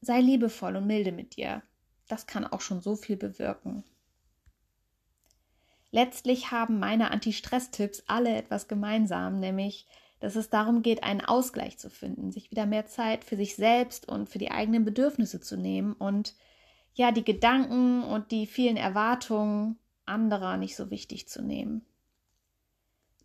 Sei 0.02 0.22
liebevoll 0.22 0.78
und 0.78 0.88
milde 0.88 1.12
mit 1.12 1.36
dir. 1.36 1.62
Das 2.08 2.26
kann 2.26 2.46
auch 2.46 2.62
schon 2.62 2.82
so 2.82 2.96
viel 2.96 3.18
bewirken. 3.18 3.84
Letztlich 5.92 6.52
haben 6.52 6.80
meine 6.80 7.12
Anti-Stress-Tipps 7.12 8.04
alle 8.08 8.36
etwas 8.36 8.68
gemeinsam, 8.68 9.40
nämlich, 9.40 9.88
dass 10.20 10.36
es 10.36 10.50
darum 10.50 10.82
geht, 10.82 11.04
einen 11.04 11.22
Ausgleich 11.22 11.78
zu 11.78 11.90
finden, 11.90 12.32
sich 12.32 12.52
wieder 12.52 12.66
mehr 12.66 12.88
Zeit 12.88 13.24
für 13.24 13.38
sich 13.38 13.56
selbst 13.56 14.08
und 14.08 14.30
für 14.30 14.40
die 14.40 14.52
eigenen 14.52 14.84
Bedürfnisse 14.84 15.40
zu 15.40 15.58
nehmen 15.58 15.94
und 15.94 16.36
ja, 16.94 17.12
die 17.12 17.24
Gedanken 17.24 18.04
und 18.04 18.32
die 18.32 18.48
vielen 18.48 18.76
Erwartungen 18.76 19.78
anderer 20.06 20.58
nicht 20.58 20.76
so 20.76 20.90
wichtig 20.90 21.30
zu 21.30 21.42
nehmen. 21.42 21.86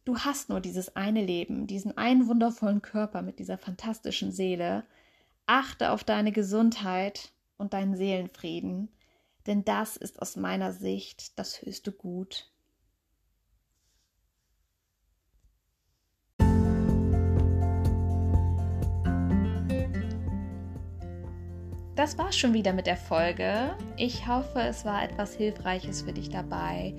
Du 0.04 0.18
hast 0.18 0.48
nur 0.48 0.60
dieses 0.60 0.96
eine 0.96 1.24
Leben, 1.24 1.66
diesen 1.66 1.96
einen 1.96 2.26
wundervollen 2.26 2.82
Körper 2.82 3.22
mit 3.22 3.38
dieser 3.38 3.56
fantastischen 3.56 4.32
Seele. 4.32 4.84
Achte 5.46 5.90
auf 5.90 6.04
deine 6.04 6.32
Gesundheit 6.32 7.32
und 7.56 7.72
deinen 7.72 7.96
Seelenfrieden, 7.96 8.88
denn 9.46 9.64
das 9.64 9.96
ist 9.96 10.20
aus 10.20 10.36
meiner 10.36 10.72
Sicht 10.72 11.38
das 11.38 11.62
höchste 11.62 11.92
Gut. 11.92 12.51
Das 21.94 22.16
war's 22.16 22.36
schon 22.36 22.54
wieder 22.54 22.72
mit 22.72 22.86
der 22.86 22.96
Folge. 22.96 23.76
Ich 23.98 24.26
hoffe, 24.26 24.60
es 24.60 24.84
war 24.86 25.04
etwas 25.04 25.34
Hilfreiches 25.34 26.02
für 26.02 26.12
dich 26.12 26.30
dabei 26.30 26.94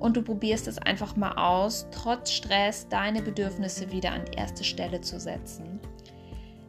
und 0.00 0.16
du 0.16 0.22
probierst 0.22 0.66
es 0.66 0.78
einfach 0.78 1.14
mal 1.14 1.34
aus, 1.34 1.86
trotz 1.92 2.32
Stress 2.32 2.88
deine 2.88 3.22
Bedürfnisse 3.22 3.92
wieder 3.92 4.10
an 4.10 4.24
die 4.24 4.36
erste 4.36 4.64
Stelle 4.64 5.00
zu 5.00 5.20
setzen. 5.20 5.78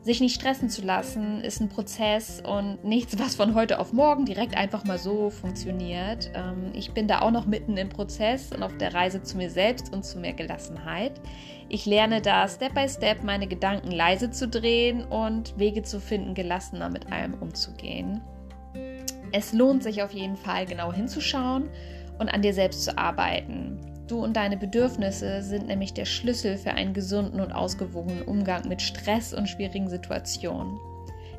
Sich 0.03 0.19
nicht 0.19 0.35
stressen 0.35 0.69
zu 0.69 0.81
lassen, 0.81 1.39
ist 1.39 1.61
ein 1.61 1.69
Prozess 1.69 2.43
und 2.45 2.83
nichts, 2.83 3.17
was 3.19 3.35
von 3.35 3.55
heute 3.55 3.79
auf 3.79 3.93
morgen 3.93 4.25
direkt 4.25 4.57
einfach 4.57 4.83
mal 4.83 4.97
so 4.97 5.29
funktioniert. 5.29 6.29
Ähm, 6.33 6.71
ich 6.73 6.91
bin 6.91 7.07
da 7.07 7.21
auch 7.21 7.31
noch 7.31 7.45
mitten 7.45 7.77
im 7.77 7.87
Prozess 7.87 8.51
und 8.51 8.63
auf 8.63 8.75
der 8.75 8.93
Reise 8.93 9.23
zu 9.23 9.37
mir 9.37 9.49
selbst 9.49 9.93
und 9.93 10.03
zu 10.03 10.19
mehr 10.19 10.33
Gelassenheit. 10.33 11.21
Ich 11.69 11.85
lerne 11.85 12.21
da 12.21 12.49
Step 12.49 12.75
by 12.75 12.89
Step 12.89 13.23
meine 13.23 13.47
Gedanken 13.47 13.91
leise 13.91 14.29
zu 14.29 14.49
drehen 14.49 15.05
und 15.05 15.57
Wege 15.57 15.83
zu 15.83 16.01
finden, 16.01 16.33
gelassener 16.33 16.89
mit 16.89 17.09
allem 17.09 17.35
umzugehen. 17.35 18.19
Es 19.31 19.53
lohnt 19.53 19.83
sich 19.83 20.03
auf 20.03 20.11
jeden 20.11 20.35
Fall 20.35 20.65
genau 20.65 20.91
hinzuschauen 20.91 21.69
und 22.19 22.27
an 22.27 22.41
dir 22.41 22.53
selbst 22.53 22.83
zu 22.83 22.97
arbeiten. 22.97 23.92
Du 24.13 24.23
und 24.23 24.37
deine 24.37 24.57
Bedürfnisse 24.57 25.41
sind 25.41 25.65
nämlich 25.65 25.95
der 25.95 26.05
Schlüssel 26.05 26.55
für 26.59 26.69
einen 26.73 26.93
gesunden 26.93 27.39
und 27.39 27.51
ausgewogenen 27.51 28.21
Umgang 28.21 28.67
mit 28.67 28.79
Stress 28.79 29.33
und 29.33 29.49
schwierigen 29.49 29.89
Situationen. 29.89 30.79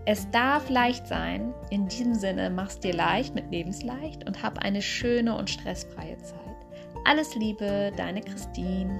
Es 0.06 0.28
darf 0.32 0.68
leicht 0.70 1.06
sein. 1.06 1.54
In 1.70 1.86
diesem 1.86 2.16
Sinne, 2.16 2.50
mach's 2.50 2.80
dir 2.80 2.92
leicht 2.92 3.32
mit 3.32 3.48
Lebensleicht 3.52 4.26
und 4.26 4.42
hab 4.42 4.58
eine 4.58 4.82
schöne 4.82 5.36
und 5.36 5.50
stressfreie 5.50 6.18
Zeit. 6.18 6.56
Alles 7.04 7.36
Liebe, 7.36 7.92
deine 7.96 8.20
Christine. 8.22 8.98